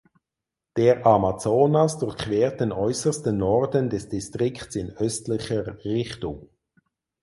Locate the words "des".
3.91-4.09